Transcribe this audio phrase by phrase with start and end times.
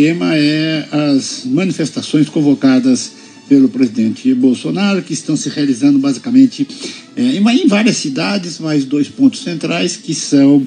[0.00, 3.12] O tema é as manifestações convocadas
[3.46, 6.66] pelo presidente Bolsonaro, que estão se realizando basicamente
[7.14, 10.66] é, em várias cidades, mas dois pontos centrais, que são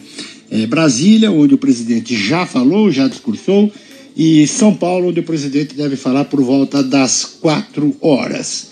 [0.52, 3.74] é, Brasília, onde o presidente já falou, já discursou,
[4.16, 8.68] e São Paulo, onde o presidente deve falar por volta das quatro horas.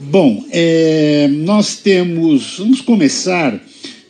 [0.00, 2.56] Bom, é, nós temos.
[2.56, 3.62] Vamos começar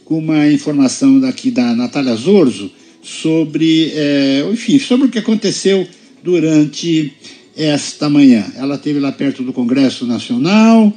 [0.05, 2.71] com uma informação daqui da Natália Zorzo
[3.03, 5.87] sobre, é, enfim, sobre o que aconteceu
[6.23, 7.12] durante
[7.56, 8.47] esta manhã.
[8.56, 10.92] Ela esteve lá perto do Congresso Nacional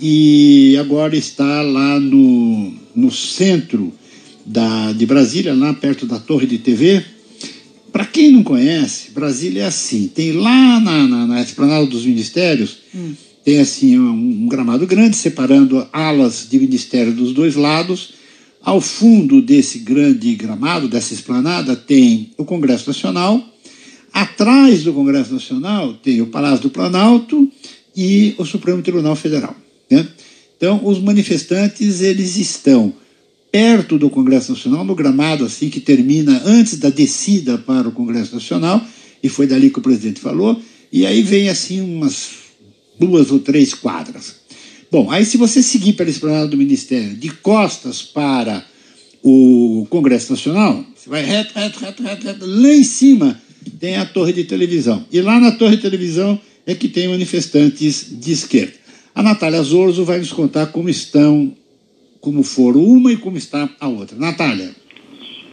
[0.00, 3.92] e agora está lá no, no centro
[4.44, 7.04] da, de Brasília, lá perto da Torre de TV.
[7.92, 12.78] Para quem não conhece, Brasília é assim: tem lá na, na, na Esplanada dos Ministérios,
[12.94, 13.12] hum.
[13.44, 18.19] tem assim um, um gramado grande separando alas de ministério dos dois lados.
[18.62, 23.42] Ao fundo desse grande gramado, dessa esplanada, tem o Congresso Nacional.
[24.12, 27.50] Atrás do Congresso Nacional tem o Palácio do Planalto
[27.96, 29.56] e o Supremo Tribunal Federal.
[29.90, 30.06] Né?
[30.56, 32.92] Então, os manifestantes eles estão
[33.50, 38.34] perto do Congresso Nacional, no gramado assim que termina antes da descida para o Congresso
[38.34, 38.84] Nacional,
[39.22, 40.60] e foi dali que o presidente falou,
[40.92, 42.30] e aí vem assim umas
[42.98, 44.39] duas ou três quadras.
[44.90, 48.64] Bom, aí se você seguir pela esplanada do Ministério de costas para
[49.22, 53.40] o Congresso Nacional, você vai reto, reto, reto, reto, reto, lá em cima
[53.78, 55.04] tem a torre de televisão.
[55.12, 58.72] E lá na torre de televisão é que tem manifestantes de esquerda.
[59.14, 61.54] A Natália Zorzo vai nos contar como estão
[62.20, 64.16] como for uma e como está a outra.
[64.16, 64.70] Natália.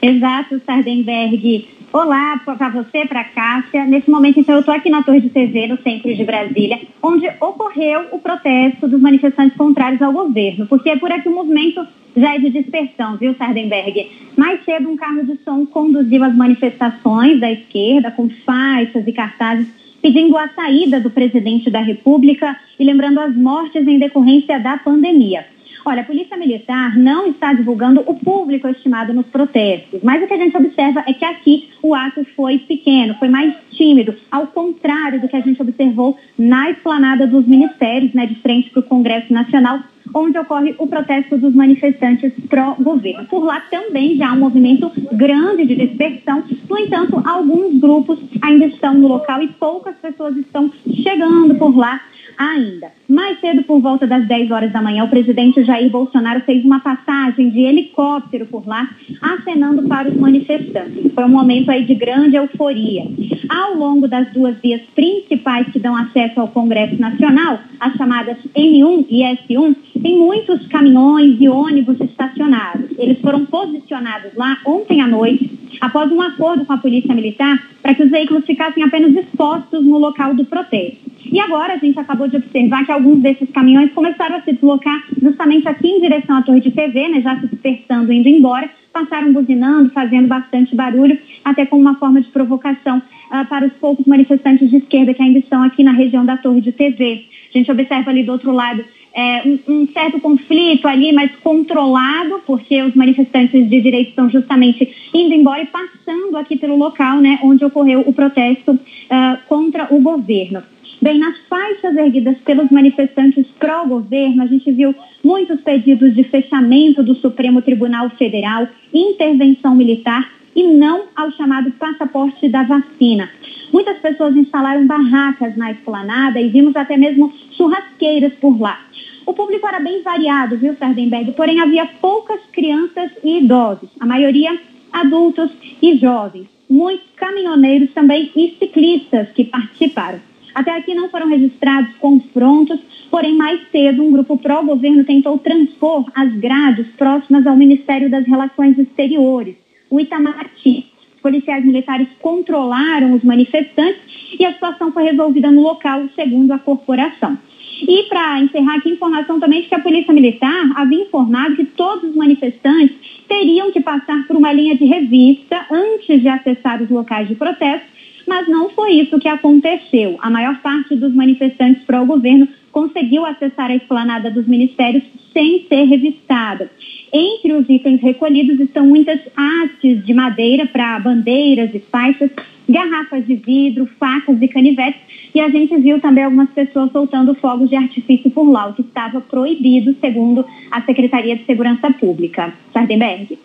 [0.01, 1.67] Exato, Sardenberg.
[1.93, 3.85] Olá para você, para Cássia.
[3.85, 7.25] Nesse momento, então, eu estou aqui na Torre de TV, no centro de Brasília, onde
[7.39, 12.35] ocorreu o protesto dos manifestantes contrários ao governo, porque é por aqui o movimento já
[12.35, 14.11] é de dispersão, viu, Sardenberg?
[14.35, 19.67] Mais cedo, um carro de som conduziu as manifestações da esquerda com faixas e cartazes
[20.01, 25.45] pedindo a saída do presidente da República e lembrando as mortes em decorrência da pandemia.
[25.87, 30.33] Olha, a Polícia Militar não está divulgando o público estimado nos protestos, mas o que
[30.33, 35.21] a gente observa é que aqui o ato foi pequeno, foi mais tímido, ao contrário
[35.21, 39.31] do que a gente observou na esplanada dos ministérios, né, de frente para o Congresso
[39.31, 39.79] Nacional,
[40.13, 43.25] onde ocorre o protesto dos manifestantes pró-governo.
[43.27, 48.65] Por lá também já há um movimento grande de dispersão, no entanto, alguns grupos ainda
[48.65, 50.69] estão no local e poucas pessoas estão
[51.01, 52.01] chegando por lá
[52.37, 52.91] ainda.
[53.09, 56.79] Mais cedo, por volta das 10 horas da manhã, o presidente Jair Bolsonaro fez uma
[56.79, 58.89] passagem de helicóptero por lá,
[59.21, 61.11] acenando para os manifestantes.
[61.13, 63.03] Foi um momento aí de grande euforia.
[63.49, 69.05] Ao longo das duas vias principais que dão acesso ao Congresso Nacional, as chamadas M1
[69.09, 72.91] e S1, tem muitos caminhões e ônibus estacionados.
[72.97, 75.49] Eles foram posicionados lá ontem à noite,
[75.81, 79.97] após um acordo com a Polícia Militar, para que os veículos ficassem apenas expostos no
[79.97, 81.06] local do protesto.
[81.31, 85.03] E agora a gente acabou de observar que alguns desses caminhões começaram a se deslocar
[85.21, 89.33] justamente aqui em direção à torre de TV, né, já se dispersando, indo embora, passaram
[89.33, 94.69] buzinando, fazendo bastante barulho, até como uma forma de provocação uh, para os poucos manifestantes
[94.69, 97.25] de esquerda que ainda estão aqui na região da torre de TV.
[97.53, 98.83] A gente observa ali do outro lado
[99.17, 104.87] é, um, um, certo conflito ali, mas controlado, porque os manifestantes de direita estão justamente
[105.11, 109.99] indo embora e passando aqui pelo local né, onde ocorreu o protesto uh, contra o
[109.99, 110.61] governo.
[111.01, 117.15] Bem, nas faixas erguidas pelos manifestantes pró-governo, a gente viu muitos pedidos de fechamento do
[117.15, 123.29] Supremo Tribunal Federal, intervenção militar e não ao chamado passaporte da vacina.
[123.71, 128.79] Muitas pessoas instalaram barracas na esplanada e vimos até mesmo churrasqueiras por lá.
[129.27, 131.33] O público era bem variado, viu, Sardenberg?
[131.33, 134.57] Porém, havia poucas crianças e idosos, a maioria
[134.93, 135.51] adultos
[135.81, 136.47] e jovens.
[136.69, 140.21] Muitos caminhoneiros também e ciclistas que participaram.
[140.55, 142.79] Até aqui não foram registrados confrontos,
[143.11, 148.79] porém, mais cedo, um grupo pró-governo tentou transpor as grades próximas ao Ministério das Relações
[148.79, 149.57] Exteriores,
[149.89, 150.85] o Itamaraty.
[151.15, 153.99] Os policiais militares controlaram os manifestantes
[154.39, 157.37] e a situação foi resolvida no local, segundo a corporação.
[157.81, 162.09] E para encerrar aqui, informação também de que a Polícia Militar havia informado que todos
[162.09, 162.95] os manifestantes
[163.27, 167.96] teriam que passar por uma linha de revista antes de acessar os locais de protesto
[168.27, 170.17] mas não foi isso que aconteceu.
[170.21, 175.03] A maior parte dos manifestantes pró-governo conseguiu acessar a esplanada dos ministérios
[175.33, 176.69] sem ser revistada.
[177.11, 182.29] Entre os itens recolhidos estão muitas hastes de madeira para bandeiras e faixas,
[182.67, 184.99] garrafas de vidro, facas e canivetes,
[185.33, 188.81] e a gente viu também algumas pessoas soltando fogos de artifício por lá, o que
[188.81, 192.53] estava proibido, segundo a Secretaria de Segurança Pública.
[192.73, 193.37] Sardenberg.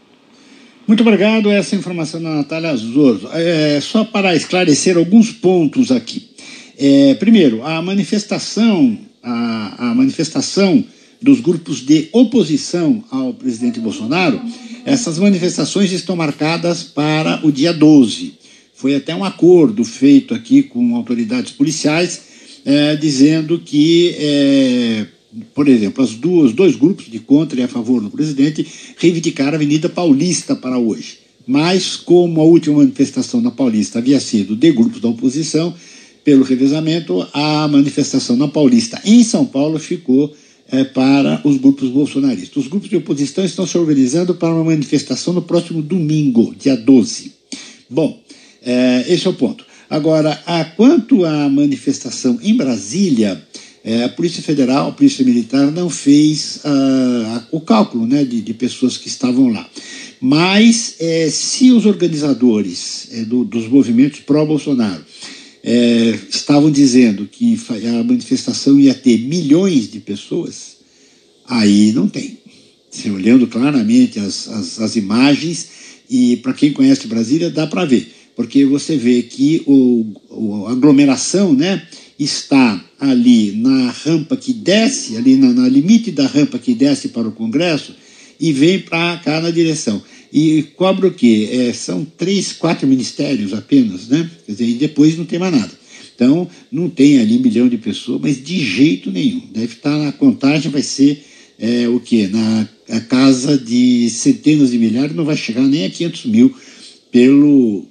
[0.87, 1.51] Muito obrigado.
[1.51, 3.29] Essa informação da Natália Azorzo.
[3.33, 6.31] É, só para esclarecer alguns pontos aqui.
[6.77, 10.85] É, primeiro, a manifestação, a, a, manifestação
[11.21, 14.41] dos grupos de oposição ao presidente Bolsonaro,
[14.85, 18.35] essas manifestações estão marcadas para o dia 12.
[18.75, 22.23] Foi até um acordo feito aqui com autoridades policiais,
[22.65, 25.07] é, dizendo que é,
[25.55, 28.67] por exemplo, as duas, dois grupos de contra e a favor do presidente
[28.99, 31.19] reivindicaram a Avenida Paulista para hoje.
[31.47, 35.75] Mas, como a última manifestação na Paulista havia sido de grupos da oposição,
[36.25, 40.33] pelo revezamento, a manifestação na Paulista em São Paulo ficou
[40.71, 42.65] é, para os grupos bolsonaristas.
[42.65, 47.33] Os grupos de oposição estão se organizando para uma manifestação no próximo domingo, dia 12.
[47.91, 48.21] Bom,
[48.63, 49.65] é, esse é o ponto.
[49.91, 53.43] Agora, a, quanto à manifestação em Brasília,
[53.85, 58.55] é, a Polícia Federal, a Polícia Militar não fez uh, o cálculo né, de, de,
[58.55, 59.69] pessoas que estavam lá.
[60.21, 65.05] Mas é, se os organizadores é, do, dos movimentos pró-Bolsonaro
[65.65, 67.59] é, estavam dizendo que
[67.89, 70.77] a manifestação ia ter milhões de pessoas,
[71.47, 72.39] aí não tem.
[72.89, 75.69] Se olhando claramente as, as, as imagens,
[76.09, 81.53] e para quem conhece Brasília, dá para ver, porque você vê que o, a aglomeração
[81.53, 81.83] né,
[82.23, 87.29] está ali na rampa que desce, ali na, na limite da rampa que desce para
[87.29, 87.95] o Congresso,
[88.39, 90.03] e vem para cá na direção.
[90.33, 91.49] E cobra o quê?
[91.53, 94.29] É, são três, quatro ministérios apenas, né?
[94.47, 95.73] Quer dizer, e depois não tem mais nada.
[96.15, 99.43] Então, não tem ali milhão de pessoas, mas de jeito nenhum.
[99.53, 101.23] Deve estar na contagem, vai ser
[101.59, 102.29] é, o quê?
[102.29, 106.55] Na a casa de centenas de milhares, não vai chegar nem a 500 mil,
[107.11, 107.87] pelo,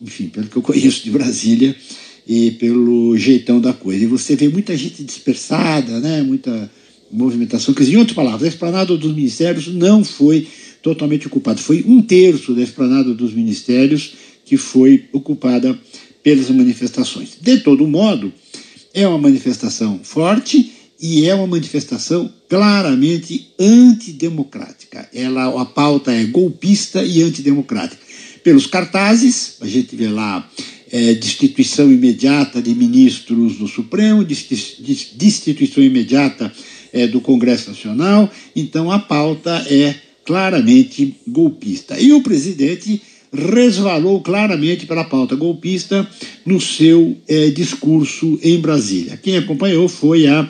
[0.00, 1.76] enfim, pelo que eu conheço de Brasília
[2.26, 4.04] e pelo jeitão da coisa.
[4.04, 6.22] E você vê muita gente dispersada, né?
[6.22, 6.70] muita
[7.10, 7.72] movimentação.
[7.72, 10.48] Quer dizer, em outras palavras, a esplanada dos ministérios não foi
[10.82, 11.60] totalmente ocupada.
[11.60, 14.14] Foi um terço da esplanada dos ministérios
[14.44, 15.78] que foi ocupada
[16.22, 17.36] pelas manifestações.
[17.40, 18.32] De todo modo,
[18.92, 25.08] é uma manifestação forte e é uma manifestação claramente antidemocrática.
[25.12, 28.02] Ela, a pauta é golpista e antidemocrática.
[28.42, 30.48] Pelos cartazes, a gente vê lá
[30.90, 36.52] é, destituição imediata de ministros do Supremo, destituição imediata
[36.92, 38.30] é, do Congresso Nacional.
[38.54, 39.94] Então a pauta é
[40.24, 41.98] claramente golpista.
[41.98, 43.00] E o presidente
[43.32, 46.08] resvalou claramente para a pauta golpista
[46.44, 49.16] no seu é, discurso em Brasília.
[49.16, 50.48] Quem acompanhou foi a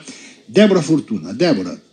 [0.49, 1.35] Débora Fortuna.
[1.35, 1.86] Débora.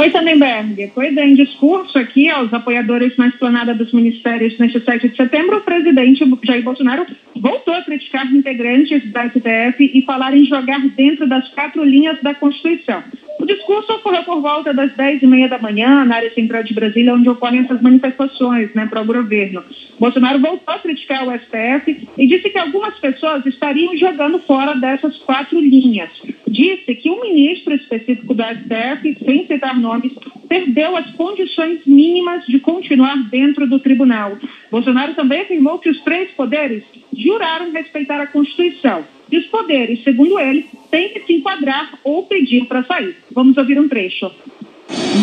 [0.00, 0.92] Oi, Sandenberg.
[0.94, 5.58] Pois é, em discurso aqui aos apoiadores na esplanada dos ministérios neste 7 de setembro,
[5.58, 7.04] o presidente Jair Bolsonaro
[7.36, 12.32] voltou a criticar integrantes da STF e falar em jogar dentro das quatro linhas da
[12.32, 13.04] Constituição.
[13.40, 16.74] O discurso ocorreu por volta das 10 e meia da manhã, na área central de
[16.74, 19.64] Brasília, onde ocorrem essas manifestações né, para o governo.
[19.98, 25.16] Bolsonaro voltou a criticar o STF e disse que algumas pessoas estariam jogando fora dessas
[25.20, 26.10] quatro linhas.
[26.46, 30.12] Disse que um ministro específico do STF, sem citar nomes,
[30.46, 34.36] perdeu as condições mínimas de continuar dentro do tribunal.
[34.70, 36.84] Bolsonaro também afirmou que os três poderes
[37.16, 39.02] juraram respeitar a Constituição.
[39.30, 43.16] E os poderes, segundo ele, têm que se enquadrar ou pedir para sair.
[43.32, 44.30] Vamos ouvir um trecho.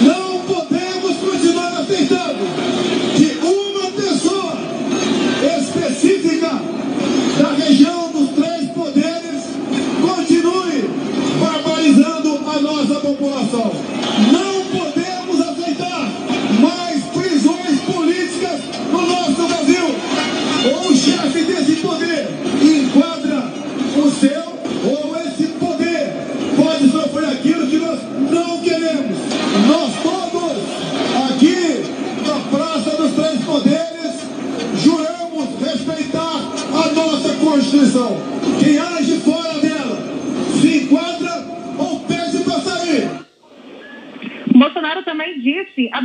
[0.06, 2.87] Não podemos continuar aceitando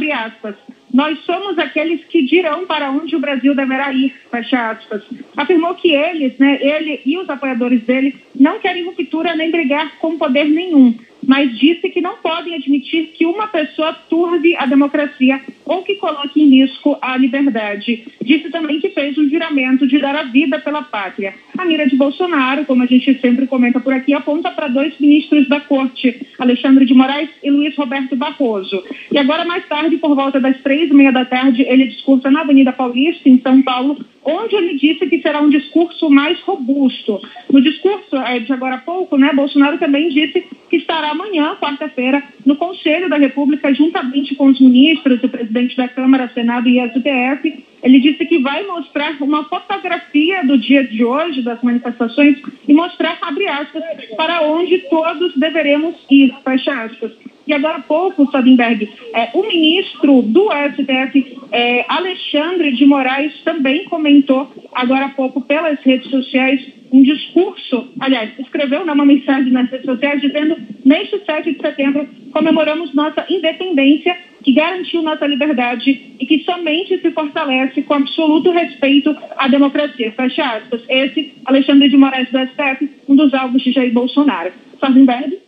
[0.02, 0.56] abre aspas,
[0.92, 5.02] nós somos aqueles que dirão para onde o Brasil deverá ir, fecha aspas.
[5.36, 10.18] Afirmou que eles, né, ele e os apoiadores dele, não querem ruptura nem brigar com
[10.18, 10.94] poder nenhum,
[11.26, 16.42] mas disse que não podem admitir que uma pessoa turve a democracia ou que coloque
[16.42, 18.04] em risco a liberdade.
[18.22, 21.34] Disse também que fez um juramento de dar a vida pela pátria.
[21.56, 25.48] A mira de Bolsonaro, como a gente sempre comenta por aqui, aponta para dois ministros
[25.48, 28.82] da corte, Alexandre de Moraes e Luiz Roberto Barroso.
[29.10, 32.40] E agora, mais tarde, por volta das três e meia da tarde, ele discursa na
[32.40, 37.20] Avenida Paulista, em São Paulo, onde ele disse que será um discurso mais robusto.
[37.50, 42.22] No discurso é, de agora há pouco, né, Bolsonaro também disse que estará amanhã, quarta-feira,
[42.46, 47.64] no Conselho da República, juntamente com os ministros, o presidente da Câmara, Senado e STF.
[47.82, 53.18] Ele disse que vai mostrar uma fotografia do dia de hoje, das manifestações, e mostrar,
[53.20, 53.82] abre aspas,
[54.16, 57.12] para onde todos deveremos ir, fecha aspas.
[57.46, 63.84] E agora há pouco, Sadinberg, é, o ministro do STF, é, Alexandre de Moraes, também
[63.84, 69.70] comentou agora há pouco pelas redes sociais um discurso, aliás, escreveu né, uma mensagem nas
[69.70, 76.26] redes sociais dizendo neste 7 de setembro comemoramos nossa independência que garantiu nossa liberdade e
[76.26, 80.12] que somente se fortalece com absoluto respeito à democracia.
[80.12, 80.82] Fecha aspas.
[80.88, 84.52] Esse, Alexandre de Moraes do STF, um dos alvos de Jair Bolsonaro.
[84.78, 85.38] Sardenberg?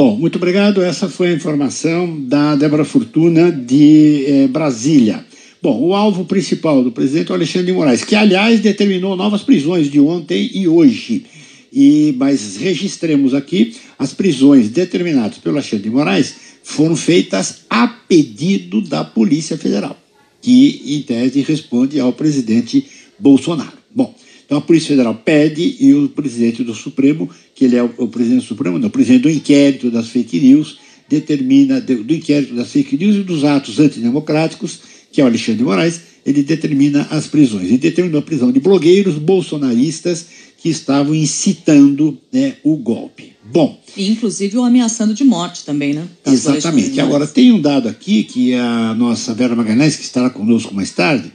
[0.00, 0.80] Bom, muito obrigado.
[0.80, 5.26] Essa foi a informação da Débora Fortuna de eh, Brasília.
[5.60, 9.42] Bom, o alvo principal do presidente é o Alexandre de Moraes, que, aliás, determinou novas
[9.42, 11.26] prisões de ontem e hoje.
[11.72, 18.80] E, mas registremos aqui as prisões determinadas pelo Alexandre de Moraes foram feitas a pedido
[18.80, 19.98] da Polícia Federal,
[20.40, 22.86] que, em tese, responde ao presidente
[23.18, 23.76] Bolsonaro.
[23.92, 24.14] Bom,
[24.48, 28.08] então a Polícia Federal pede e o presidente do Supremo, que ele é o, o
[28.08, 32.54] presidente do Supremo, não, o presidente do inquérito das fake news, determina, do, do inquérito
[32.54, 34.80] das fake news e dos atos antidemocráticos,
[35.12, 37.66] que é o Alexandre de Moraes, ele determina as prisões.
[37.66, 40.24] Ele determinou a prisão de blogueiros bolsonaristas
[40.56, 43.34] que estavam incitando né, o golpe.
[43.52, 43.78] Bom.
[43.94, 46.06] E inclusive o ameaçando de morte também, né?
[46.26, 46.98] Exatamente.
[47.00, 51.30] Agora, tem um dado aqui que a nossa Vera Magalhães, que estará conosco mais tarde,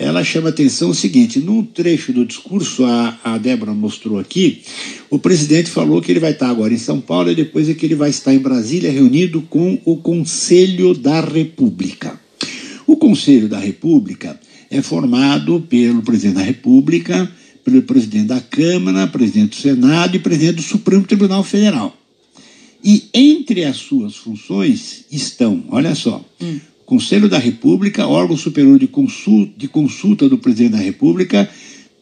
[0.00, 4.62] ela chama atenção o seguinte: num trecho do discurso, a, a Débora mostrou aqui,
[5.10, 7.84] o presidente falou que ele vai estar agora em São Paulo e depois é que
[7.84, 12.18] ele vai estar em Brasília reunido com o Conselho da República.
[12.86, 14.40] O Conselho da República
[14.70, 17.30] é formado pelo presidente da República,
[17.62, 21.94] pelo presidente da Câmara, presidente do Senado e presidente do Supremo Tribunal Federal.
[22.82, 26.58] E entre as suas funções estão, olha só, hum.
[26.90, 31.48] Conselho da República, órgão superior de consulta, de consulta do presidente da República,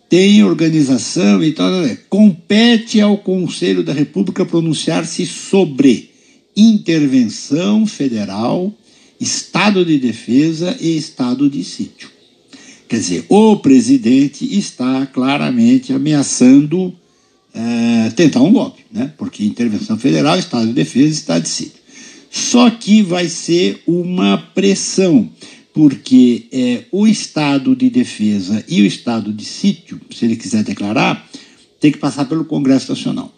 [0.09, 1.71] tem organização e tal.
[2.09, 6.09] Compete ao Conselho da República pronunciar-se sobre
[6.57, 8.73] intervenção federal,
[9.21, 12.09] estado de defesa e estado de sítio.
[12.89, 16.95] Quer dizer, o presidente está claramente ameaçando
[17.53, 19.13] é, tentar um golpe, né?
[19.19, 21.78] porque intervenção federal, estado de defesa e estado de sítio.
[22.31, 25.31] Só que vai ser uma pressão,
[25.73, 31.29] porque é, o estado de defesa e o estado de sítio, se ele quiser declarar,
[31.81, 33.33] tem que passar pelo Congresso Nacional.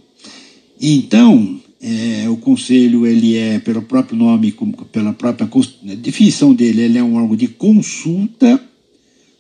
[0.81, 4.55] Então, é, o Conselho, ele é, pelo próprio nome,
[4.91, 5.49] pela própria
[5.97, 8.63] definição dele, ele é um órgão de consulta,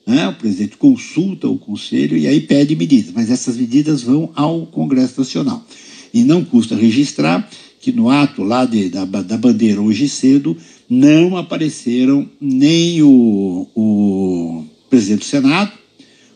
[0.06, 0.28] né?
[0.28, 5.20] o presidente consulta o Conselho e aí pede medidas, mas essas medidas vão ao Congresso
[5.20, 5.64] Nacional.
[6.12, 7.48] E não custa registrar
[7.80, 10.56] que no ato lá de, da, da bandeira hoje cedo
[10.88, 15.72] não apareceram nem o, o presidente do Senado,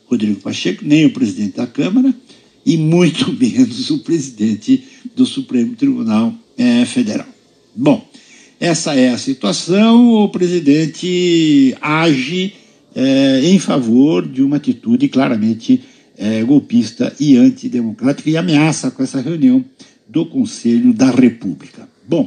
[0.07, 2.15] Rodrigo Pacheco, nem o presidente da Câmara
[2.65, 4.83] e muito menos o presidente
[5.15, 7.27] do Supremo Tribunal é, Federal.
[7.77, 8.09] Bom,
[8.59, 10.13] essa é a situação.
[10.13, 12.55] O presidente age
[12.95, 15.83] é, em favor de uma atitude claramente
[16.17, 19.65] é, golpista e antidemocrática e ameaça com essa reunião
[20.15, 21.89] do Conselho da República.